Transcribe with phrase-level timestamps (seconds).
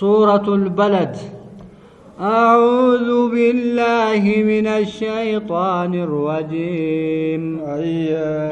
[0.00, 1.16] سورة البلد.
[2.20, 7.42] أعوذ بالله من الشيطان الرجيم.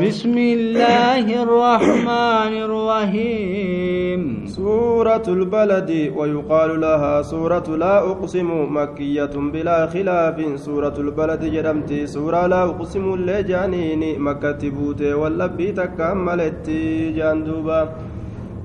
[0.02, 4.20] بسم الله الرحمن الرحيم.
[4.46, 10.36] سورة البلد ويقال لها سورة لا أقسم مكية بلا خلاف.
[10.66, 16.70] سورة البلد جرمتي سورة لا أقسم اللي جانيني مكة بوتي واللبي تكملت
[17.16, 17.80] جاندوبا.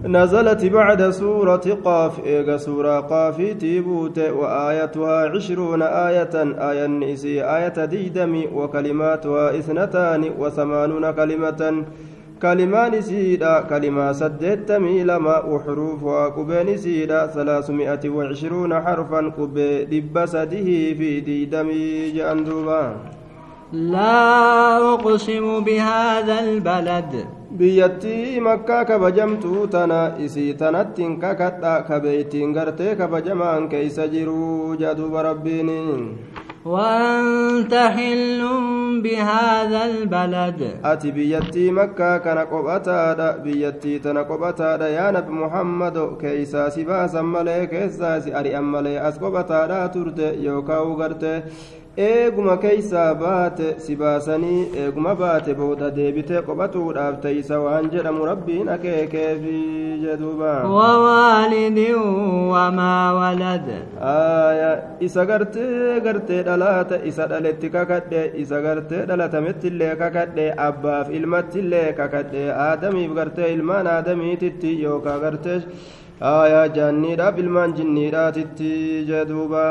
[0.08, 6.36] نزلت بعد سورة قاف إيغا سورة قاف تيبوت وآيتها عشرون آية
[6.70, 11.84] آية النسي آية ديدم وكلماتها إثنتان وثمانون كلمة.
[12.42, 20.68] كلمان سيدا كلمة سدت لما وحروفها كبين سيدا ثلاثمائة وعشرون حرفا كبي دب سده
[21.00, 21.70] في ديدم
[22.16, 22.96] جاندوبا.
[23.73, 27.13] لا أقسم بهذا البلد
[27.53, 36.17] biyyattii makkaa kabajamtuu tana isii tanattiin kakadha kabeeytiin gartee kabajamaan keeysa jiruu jaduuba rabbiin
[36.65, 38.41] وأنت حل
[39.03, 46.85] بهذا البلد ati biyyattii makkaa kana qophaataadha biyyattii tana qophaataadha yaa nabi muhammado keeysaa si
[46.85, 49.89] baasan malee keessaa si ari'an malee as qophaataadha
[52.06, 59.56] eeguma keeysaa baate si baasanii eeguma baate booda deebitee qophatuudhaaf teeysa waan jedhamu rabbiin akeekeefi
[60.04, 60.52] jedhuuba.
[60.76, 61.96] wawaalidin
[62.54, 63.68] wamaa walad.
[65.08, 73.16] isa gartee gartee dhalaata isa dhaletti kakadhe isa gartee dhalatamettillee kakadhe abbaaf ilmattillee kakadhe aadamiif
[73.22, 75.58] gartee ilmaan aadamiititti yookaan gartee
[76.78, 78.70] jaanniidhaaf ilmaan jinniidhaatitti
[79.10, 79.66] jedhuuba.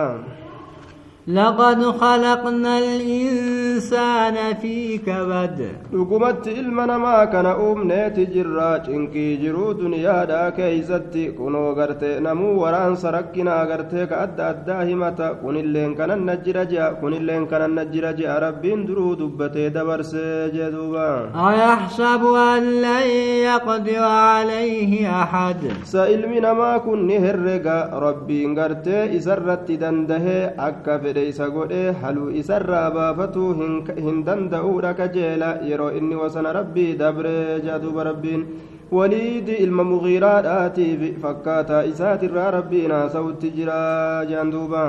[1.28, 5.68] لقد خلقنا الإنسان في كبد.
[5.92, 11.14] لقمت إلمنا ما كان أمنيت جراج إنك جرو دنيا دا كيزت.
[11.38, 17.62] كنو غرت نمو وران سركنا غرت كأد أداه كن اللين كان النجرج كن اللين كان
[17.70, 21.10] النجرج رب درو دبت دبر سجدوبا
[21.48, 22.22] أيحسب
[22.54, 23.06] أن لن
[23.48, 25.56] يقدر عليه أحد.
[25.84, 30.26] سإلمنا ما كن نهرق ربي غرت إسرت دنده
[30.68, 33.50] أكفر fedhe isa godhee haluu isarraa baafatuu
[34.06, 38.42] hin danda'uudha kajeela yeroo inni wasana rabbii dabree jaduuba rabbiin
[38.96, 43.78] waliidi ilma mugiiraadhaatiif fakkaataa isaatirraa rabbiin haasawutti jira
[44.30, 44.84] jaan duuba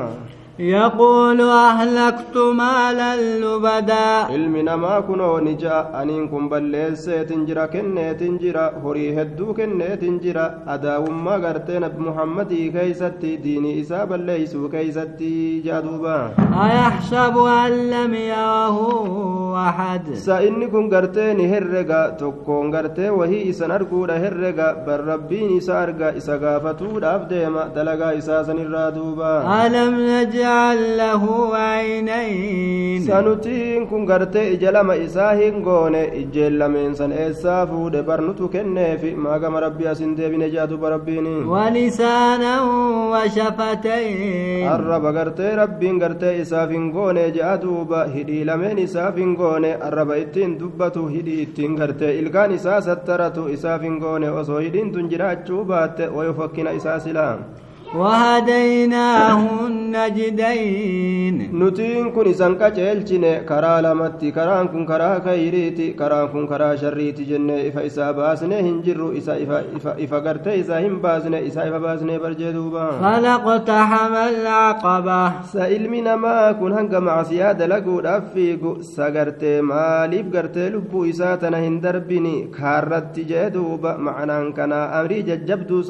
[0.60, 4.08] يقول أهلكت مالا لبدا.
[4.34, 6.02] علم ما كنو نجا.
[6.02, 8.66] أنين كن بلس تنجرا كن تنجرا.
[8.84, 10.60] هري هدو كن تنجرا.
[10.68, 13.36] أدا وما غرتنا بمحمد كيستي.
[13.36, 16.34] ديني إساب الليس كيستي جادوبا.
[16.64, 18.78] أيحسب أن لم يره
[19.70, 20.14] أحد.
[20.14, 27.64] سإن كن غرتين هرقا تكون غرتين وهي إسان أرقود هرقا بالربين إسارقا إساقافتو دافديما.
[27.76, 29.32] دلقا إساسا الرادوبا
[29.66, 31.24] ألم نجا نجعل له
[31.56, 33.02] عينين
[34.54, 40.16] ija lama isaa hin goone ijjeen lameen san eessaa fuudhe barnutu kenneefi maagama rabbii asin
[40.18, 42.54] deebine jaa duba rabbiin ولسانا
[43.12, 44.68] وشفتين
[45.18, 50.58] gartee rabbiin gartee isaaf hin goone jaa duuba hidhii lameen isaaf hin goone arraba ittiin
[50.60, 55.10] dubbatu hidhii ittiin gartee ilkaan isaa sattaratu isaaf hin goone osoo hidhiin tun
[57.96, 66.76] وهديناه النجدين nutiin kun isan qaceelchine karaa lamatti karaan kun karaa kayriiti karaan kun karaa
[66.82, 71.40] sharriiti jenne ifa isaa baasne hin jirru isa ifa ifa ifa gartee isaa hin baasne
[71.50, 75.22] isaa ifa baasne barjee duuba فلاقتحم العقبة
[75.54, 81.58] sa ilmi namaa kun hanga macsiyaa dalaguudhaaf fiigu sa gartee maaliif gartee lubbuu isaa tana
[81.66, 85.82] hin darbini kaarratti jee duuba macnaan kanaa amrii jajjabduu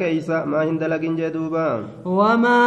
[0.00, 1.66] keeysa maa hin dalagin jee duuba
[2.04, 2.62] وما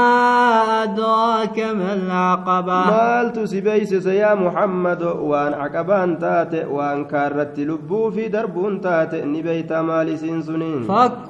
[0.84, 8.30] أدراك ما العقبة maaltu si beeysise yaa muhammado waan caqabaan taate waan kaarratti lubbuu fi
[8.30, 11.28] darbuun taate ni beeytaa maal isiin suniin فك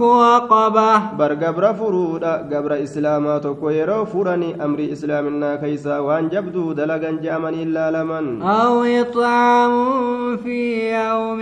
[1.17, 7.63] bar gabra furuudha gabra islaamaa tokko yeroo furani amrii islaaminaa keeysaa waan jabduu dalagan je'amanii
[7.67, 9.73] ilaalaman أو إطعام
[10.37, 11.41] في يوم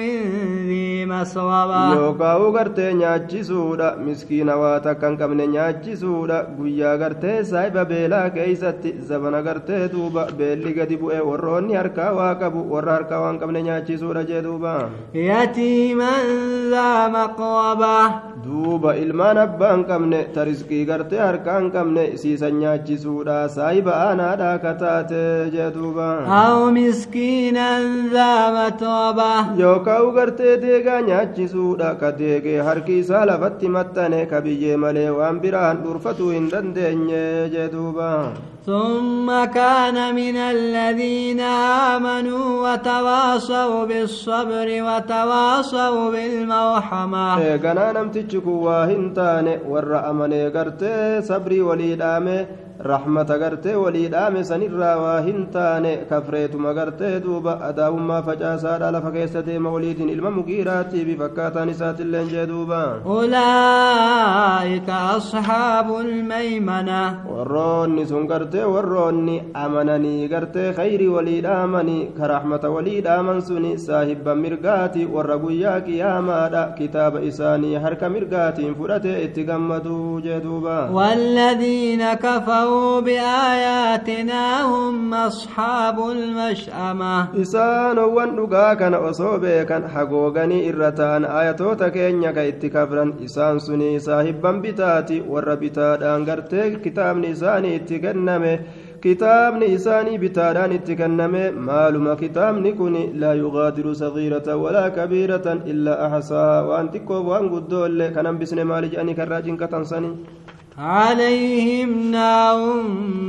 [0.69, 8.25] ذي مسغبة yookaa'u gartee nyaachisuudha miskiina waa takka hin qabne nyaachisuudha guyyaa gartee saahiba beelaa
[8.39, 13.62] keeysatti zabana gartee duuba beelli gadi bu'e warroonni harkaa waa qabu warra harkaa waan qabne
[13.69, 14.74] nyaachisuudha jee duuba
[15.13, 16.12] يتيما
[16.74, 17.98] ذا مقربة
[18.45, 24.50] duuba ilmaan abbaa hin qabne ta riskii gartee harkaa hin qabne isiisan nyaachisuudha saahiba aanaadha
[24.63, 25.22] ka taate
[25.56, 27.69] jee duuba أو مسكينا
[28.13, 29.31] ذا متربة
[29.63, 35.78] yookaan gartee deegaa nyaachisuudha ka deegee harki isaa lafatti maxxane ka biyyee malee waan biraan
[35.84, 37.24] dhuunfatuu hin dandeenye
[37.54, 38.10] jee duuba
[38.65, 41.39] ثم كان من الذين
[41.94, 47.38] آمنوا وتواصوا بالصبر وتواصوا بالمرحمة.
[47.38, 50.83] إيه، قنا نمتجك واهنتان ورأ أمني قرت
[51.24, 52.45] صبري وليد آمي
[52.86, 59.57] رحمة قرت وليد آمي سنرى واهنتان كفريت ما قرت دوب أداو ما فجاسا على فكيستة
[59.57, 62.51] موليد إلما مقيراتي بفكات نسات اللين
[63.06, 67.04] أولئك أصحاب الميمنة.
[67.30, 73.71] ورون نسون قرت gartee warroonni amananii gartee khayrii walii dhaamanii ka rahmata walii dhaaman suni
[73.85, 82.13] saahibba mirgaati warra guyyaa qiyaamaadha kitaaba isaanii harka mirgaatiin fudhatee itti gammaduu jee duuba والذين
[82.13, 92.33] كفروا بآياتنا هم أصحاب المشأمة isaanowwan dhugaa kana osoo beekan hagooganii irra ta'an ayatoota keenya
[92.33, 96.25] ka itti kafran isaan suni saahibban bitaati warra bitaadhaan
[98.43, 98.58] gartee
[99.00, 104.58] kitaabni isaanii itti kenname kitaabni isaanii bitaadhaan itti kenname maaluma kitaabni kun laa yugaadiru sagiiratan
[104.64, 110.14] walaa kabiiratan illaa axsaa waan xiqqoof waan guddoollee kan hambisne maali jedhanii karraa cinqatan sanii
[110.78, 112.58] عليهم نار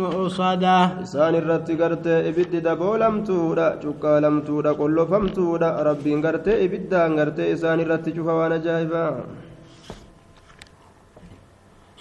[0.01, 8.33] مؤصدة isaan irratti gartee ibiddi daboolamtuudha cuqqaalamtuudha qollofamtuudha rabbiin gartee ibiddaan gartee isaan irratti cufa
[8.39, 9.11] waan ajaa'ibaa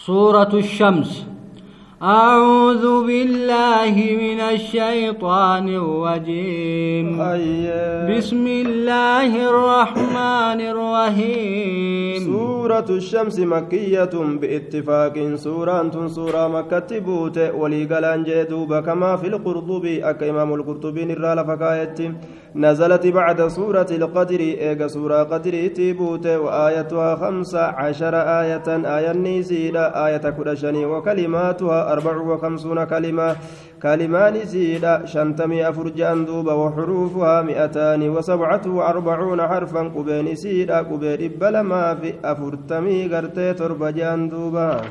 [0.06, 1.10] سورة الشمس
[2.03, 7.15] أعوذ بالله من الشيطان الرجيم.
[8.11, 12.19] بسم الله الرحمن الرحيم.
[12.27, 15.15] سورة الشمس مكية باتفاق.
[15.35, 20.03] سورة سورة مكة بوت ولي قلان جدوب كما في القرطبي.
[20.09, 22.15] أك إمام القرطبي نرى لفكاية
[22.55, 24.39] نزلت بعد سورة القدر.
[24.39, 26.27] إيجا سورة قدر تبوت.
[26.27, 28.67] وآيتها خمس عشر آية.
[28.97, 33.35] آية نيسيرة آية كرشني وكلماتها أربع وخمسون كلمة.
[33.83, 39.81] كلمان سيدة شنتمي أفرجان دوبا وحروفها مئتان وسبعة وأربعون حرفا.
[39.95, 44.81] قبين سيدة قبين بلما في أفرتمي قرتي تربجان دوبا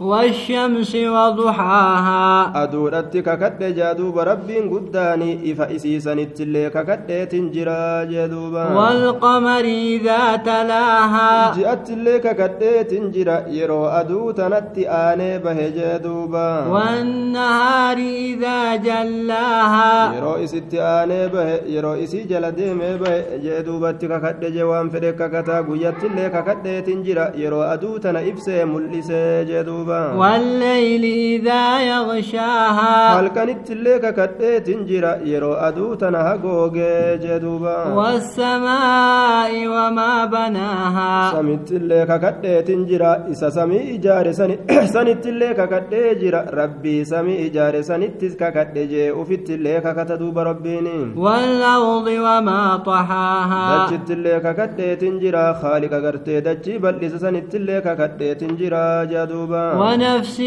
[0.00, 2.62] والشمس وضحاها.
[2.62, 8.64] أدور أتك كد جادوب ربي قداني إفأسي سنت اللي ككد تنجرا جادوبا.
[8.72, 11.52] والقمر إذا تلاها.
[11.52, 16.66] جئت اللي ككد تنجرا يرو أدو تنت آني به جادوبا.
[16.66, 20.16] والنهار إذا جلاها.
[20.16, 23.36] يرو إسد آني به يرو إسي جلدي مي به.
[23.44, 29.44] جادوبا تك كد جوان فريك كتا قويت اللي ككد تنجرا يرو أدو تن إبسي ملسي
[29.44, 29.89] جادوبا.
[30.20, 33.20] والليل إذا يغشاها.
[33.20, 36.76] هلكن تلك كتئت جرا يرو أدوتنا هجوج
[37.24, 41.32] جدوبا والسماء وما بناها.
[41.32, 44.50] سمت تلك كتئت جرا إس سمي إجار سن
[44.94, 50.98] سن تلك كتئت جرا ربي سمي إجار سن تلك كتئت جي وفي تلك كتدوب ربيني
[51.16, 53.86] والأرض وما طحاها.
[53.86, 59.64] دجت تلك كتئت جرا خالك غرت دجي بل إس سن تلك كتئت جرا جدوبا.
[59.80, 60.40] ونفس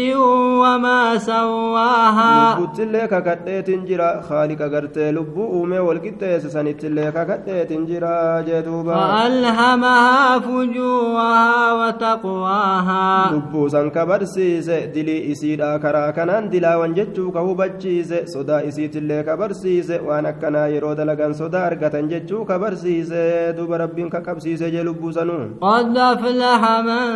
[0.62, 2.54] وما سواها.
[2.54, 10.38] لبوت الله كقطة إنجرا خالق قرت لبو أمي والقطة سنت الله كقطة إنجرا جدوبا فألهمها
[10.38, 13.32] فجوها وتقواها.
[13.32, 19.52] لبو سنكبر سيس دلي إسيدا كرا كنان دلا ونجتو كهو بجيس سودا إسيت الله كبر
[19.52, 23.12] سيس وانا كنا يرود لغن سودا أرغت انجتو كبر سيس
[23.56, 27.06] دوب ربين كقب سيس جلبو سنون قد أفلح من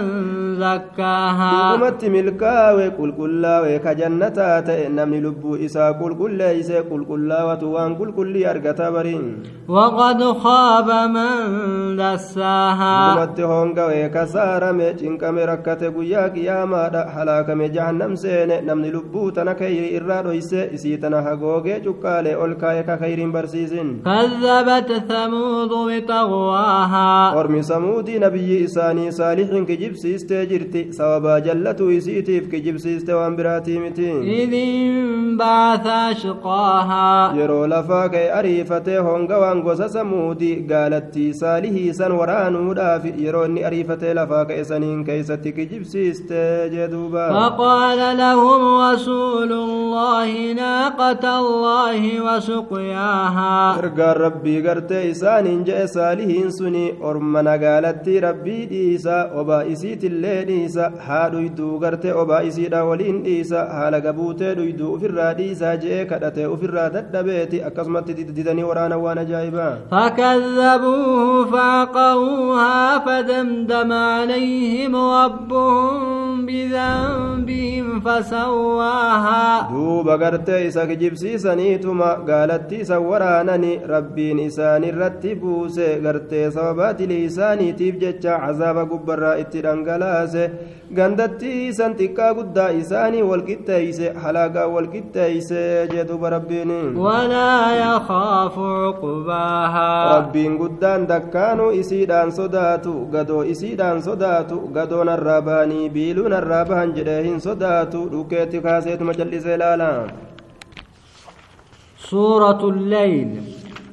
[0.59, 1.77] زكاها.
[2.09, 9.43] Dhugumatti milkaawe qulqullaawe ka jannataa ta'e namni lubbuu isaa qulqulleeyse qulqullaawatu waan qulqullii argata bariin
[9.69, 18.91] وقد خاب من دساها dhugumatti hongawe kasaarame cinqame rakkate guyyaa qiyaamaadha halaakame jahannam seene namni
[18.91, 24.93] lubbuu tana kayri irraa dhoyse isii tana hagoogee cuqqaale ol kaa'e ka kayriin barsiisin كذبت
[25.09, 33.37] ثمود بطغواها ormi samuudii nabiyyi isaanii saalixiin kijibsiistee jirti sababaa jallatu dubbatuu isiitiif kijibsiiste waan
[33.37, 41.95] biraatii miti إذ انبعث أشقاها yeroo lafaa ka'e ariifatee honga waan gosa samuudi gaalattii saalihii
[41.95, 49.53] san waraanuudhaaf yeroo inni ariifatee lafaa ka'e saniin keeysatti kijibsiiste jee duuba فقال لهم رسول
[49.53, 59.17] الله ناقة الله وسقياها ergaan rabbii gartee isaaniin je'e saalihiin suni orma nagaalattii rabbii dhiisa
[59.41, 61.31] obaa isiitillee dhiisa haa
[61.79, 67.63] dhuyduu gartee obaa isiidha waliin dhiisa haala gabuutee dhuyduu ufirraa dhiisaa je'ee kadhatee ufirraa dadhabeeti
[67.69, 80.87] akkasumatti didanii waraana waan ajaa'ibaa فكذبوه فعقروها فدمدم عليهم ربهم بذنبهم فسواها duuba gartee isa
[80.87, 89.61] kijibsiisaniituma gaalattii isan waraanani rabbiin isaanirratti buuse gartee sababaa dilii isaaniitiif jecha cazaaba gubbarraa itti
[89.67, 90.45] dhangalaase
[90.99, 96.71] gandattii dhiisan xiqqaa guddaa isaanii walqixxeeyse halaagaa walqixxeeyse jedhuba rabbiin.
[96.97, 98.69] Walaa yakaafu
[99.01, 106.95] cuqbaahaa rabbiin guddaan dakkaanu isiidhaan sodaatu gadoo isiidhaan sodaatu gadoon arraa bahanii biiluun arraa bahan
[106.97, 109.91] jedhee hin sodaatu dhukeetti kaaseetuma jal'isee ilaala
[112.09, 113.31] suuratu leyl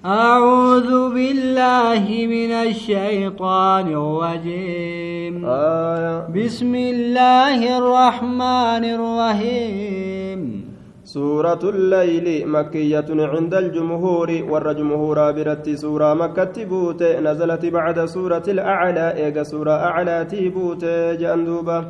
[0.05, 5.45] أعوذ بالله من الشيطان الرجيم.
[5.45, 6.29] آية.
[6.29, 10.65] بسم الله الرحمن الرحيم.
[11.03, 19.43] سورة الليل مكية عند الجمهور والجمهور برت سورة مكة بوت نزلت بعد سورة الأعلى إيجا
[19.43, 20.85] سورة أعلى تيبوت
[21.19, 21.85] جندوبة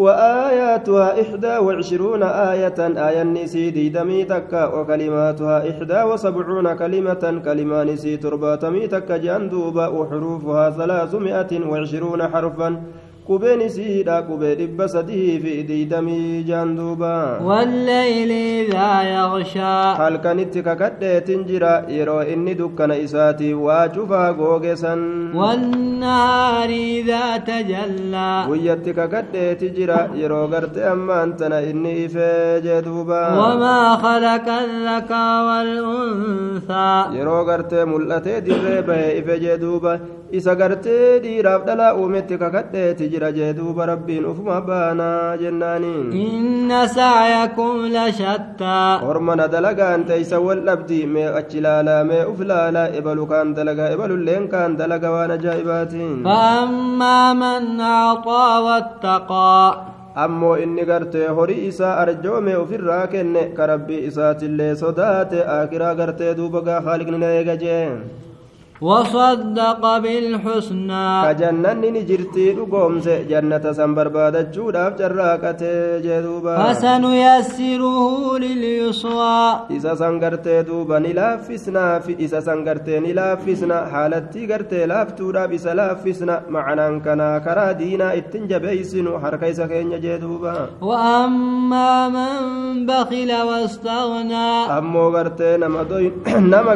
[0.00, 2.78] وآياتها إحدى وعشرون آية
[3.08, 11.52] آية نسي ديدمي تكا وكلماتها إحدى وسبعون كلمة كلمة نسي ترباتمي تكا جندوبة وحروفها ثلاثمائة
[11.70, 12.70] وعشرون حرفا.
[13.30, 18.30] قبين سيدا قبين بسده في ديدمي جندوبة والليل
[18.66, 25.00] إذا يغشى halkanitti kakadheetin jira yeroo inni dukkana isaatii waa cufaa googesan
[25.34, 33.96] والنهار إذا تجلى guyyatti kakadheeti jira yeroo garte ammaan tana inni ifee jee duuba وما
[34.04, 39.92] خلق الذكر والأنثى yeroo gartee mul'atee dirree bahe ife jee duuba
[40.38, 47.72] isa gartee dhiiraaf dhalaa uumetti kakadheeti jira jee duuba rabbiin ufuma baanaa jennaaniin إن سعيكم
[47.96, 53.88] لشتى ormana dalagaan teeysa wal dhabdi mee achi laalaa mee uf laalaa ebalu kaan dalagaa
[53.94, 59.54] ebalulleen kaan dalaga waan ajaa'ibaatiin فأما من أعطى واتقى
[60.24, 66.60] ammoo inni gartee horii isaa arjoome ofirraa kenne ka rabbii isaatillee sodaate akiraa gartee duuba
[66.68, 67.84] gaa haaliqni na eega jee
[68.80, 71.22] وصدق بالحسنى.
[71.24, 79.60] فجنن نجرتي لقومس جنة سنبر بعد الجود أفجراك تجدوبا فسنيسره لليسوى.
[79.70, 88.16] إذا سنقرت دوبا نلافسنا في إذا سنقرت نلافسنا حالتي قرت لافتورا بسلافسنا معنى كنا كرادينا
[88.16, 90.66] اتنجبيسن حركي سخين جدوبا.
[90.80, 94.48] وأما من بخل واستغنى.
[94.78, 96.12] أمو قرت نما دوين
[96.52, 96.74] نما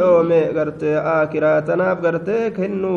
[0.00, 0.84] أومي قرت
[1.24, 2.94] akiraa tanaaf gartee kennu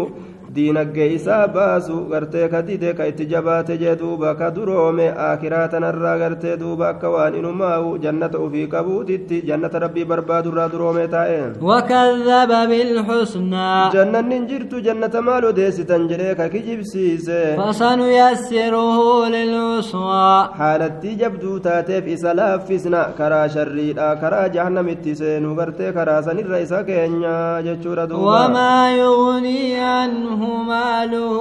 [0.55, 6.17] diinaggee isaa baasu gartee ka dide ka itti jabaate jee duuba ka duroome akiraa tanarraa
[6.21, 13.71] gartee duuba akka waan inumaa'u jannata ufii qabuutitti jannata rabbii barbaadurraa duroome taa'e وكذب بالحسنى
[13.95, 18.97] jannanni hin jirtu jannata maal odeessitan jedhee ka kijibsiise فسنيسره
[19.33, 26.83] لليسرى haalattii jabduu taateef isa laaffisna karaa sharriidha karaa jahannamitti seenu gartee karaa sanirra isa
[26.83, 27.35] keenya
[27.67, 29.63] jechuudha duuba وما يغني
[30.43, 31.39] عنه ماله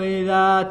[0.00, 0.68] إذا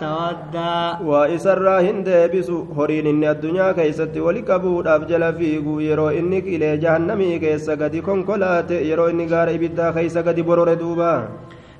[1.86, 7.76] hin deebisu horiin inni addunyaa keeysatti wali qabuudhaaf jala fiigu yeroo inni qilee jahannamii keessa
[7.82, 11.12] gadi konkolaate yeroo inni gaara ibiddaa keeysa gadi borore duuba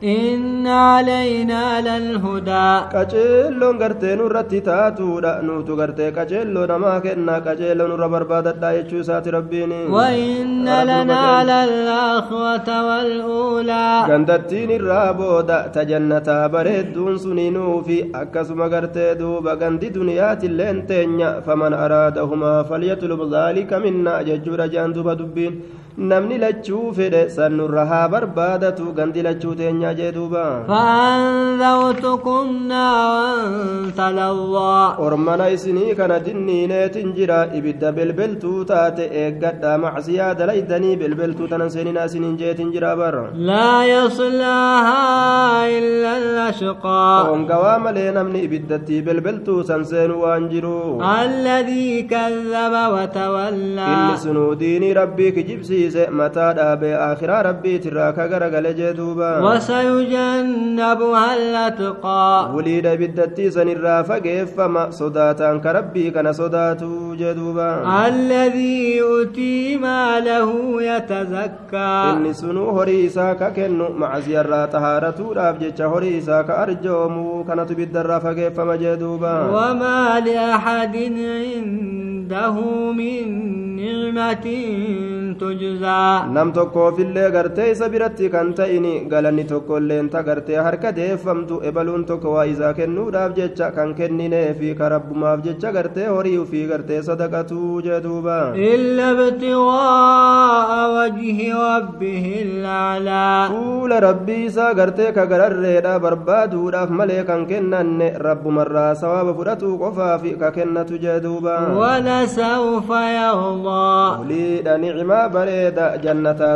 [0.04, 2.68] إن علينا للهدى.
[2.94, 8.84] كجل غرتين رتي تاتو دا نو تو غرتي كجل دما كنا كجل نور برباد داي
[8.84, 19.14] تشوسات ربيني وإن لنا للأخوة والأولى غندتين الرابو دا تجنة بردون سنينو في أكسما غرتي
[19.14, 20.80] دوبا غند دنيا تلين
[21.46, 25.54] فمن أرادهما فليطلب ذلك منا ججور جاندوبا دبين
[25.98, 33.36] namni lachuu fedhe san nurra haa barbaadatu gandi lachuu teenyaa jee duuba فأنذرتكم نارا
[33.98, 42.06] تلظى ormana isinii kana dinniineetin jira ibidda belbeltuu taate eeggadha macsiyaa dalaydanii belbeltuu tanan seeninaa
[42.10, 45.00] isiniin jeetin jira bar لا يصلاها
[45.78, 54.18] إلا الأشقى hongawaa malee namni ibiddattii belbeltuu san seenu waan jiru الذي كذب وتولى inni
[54.26, 55.32] sunuu diinii rabbii
[55.84, 64.92] kijibsiise mataa dhaabee akhiraa rabbiitirraa ka garagale jee duuba وسيجنبها الأتقى wuliidha ibiddattii sanirraa fageeffama
[64.92, 67.68] sodaataan ka rabbii kana sodaatu jee duuba
[68.08, 70.50] الذي يؤتي ماله
[70.82, 77.74] يتزكى inni sunuu horii isaa ka kennu macsiyarraa tahaaratuudhaaf jecha horii isaa ka arjoomu kanatu
[77.74, 82.56] ibiddarraa fageeffama jee duuba وما لأحد عنده
[82.92, 83.26] من
[83.76, 84.46] نعمة
[85.40, 92.06] تجزى nam tokkoofillee gartee isa biratti kan ta'ini galanni tokkoilleen ta gartee harka deeffamtu ebaluun
[92.10, 97.82] tokko waa isaa kennuudhaaf jecha kan kennineefi ka rabbumaaf jecha gartee horii ufii gartee sadaqatuu
[97.86, 98.40] jee duuba
[98.74, 103.28] إلا ابتغاء وجه ربه الأعلى
[104.04, 110.98] rabbii isaa gartee ka gararreedha barbaaduudhaaf malee kan kennanne rabbumarraa sawaaba fudhatuu qofaafi ka kennatu
[111.04, 114.78] jee duuba ولسوف يرضى uliidha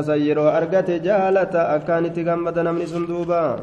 [0.03, 3.59] san yeroo argate jaalata akkaanitti gammada namni sun duuba